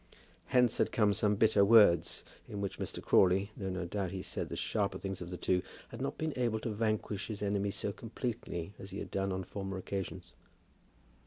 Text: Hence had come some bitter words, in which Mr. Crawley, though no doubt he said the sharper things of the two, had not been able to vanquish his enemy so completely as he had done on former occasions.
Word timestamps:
Hence 0.47 0.79
had 0.79 0.91
come 0.91 1.13
some 1.13 1.35
bitter 1.35 1.63
words, 1.63 2.23
in 2.49 2.59
which 2.59 2.79
Mr. 2.79 3.03
Crawley, 3.03 3.51
though 3.55 3.69
no 3.69 3.85
doubt 3.85 4.09
he 4.09 4.23
said 4.23 4.49
the 4.49 4.55
sharper 4.55 4.97
things 4.97 5.21
of 5.21 5.29
the 5.29 5.37
two, 5.37 5.61
had 5.89 6.01
not 6.01 6.17
been 6.17 6.33
able 6.37 6.59
to 6.61 6.71
vanquish 6.73 7.27
his 7.27 7.43
enemy 7.43 7.69
so 7.69 7.91
completely 7.91 8.73
as 8.79 8.89
he 8.89 8.97
had 8.97 9.11
done 9.11 9.31
on 9.31 9.43
former 9.43 9.77
occasions. 9.77 10.33